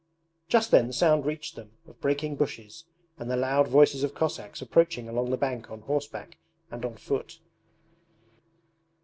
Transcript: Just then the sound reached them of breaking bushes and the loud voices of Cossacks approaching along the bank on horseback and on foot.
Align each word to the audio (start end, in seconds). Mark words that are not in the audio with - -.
Just 0.49 0.71
then 0.71 0.87
the 0.87 0.93
sound 0.93 1.27
reached 1.27 1.55
them 1.55 1.73
of 1.87 2.01
breaking 2.01 2.35
bushes 2.35 2.85
and 3.19 3.29
the 3.29 3.35
loud 3.37 3.67
voices 3.67 4.03
of 4.03 4.15
Cossacks 4.15 4.59
approaching 4.59 5.07
along 5.07 5.29
the 5.29 5.37
bank 5.37 5.69
on 5.69 5.81
horseback 5.81 6.37
and 6.71 6.83
on 6.83 6.97
foot. 6.97 7.37